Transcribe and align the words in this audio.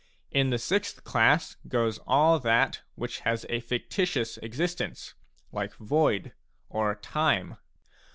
In 0.31 0.49
the 0.49 0.57
sixth 0.57 1.03
class 1.03 1.57
goes 1.67 1.99
all 2.07 2.39
that 2.39 2.81
which 2.95 3.19
has 3.19 3.45
a 3.49 3.59
fictitious 3.59 4.37
existence, 4.39 5.13
like 5.51 5.75
void, 5.75 6.33
or 6.69 6.95
time. 6.95 7.57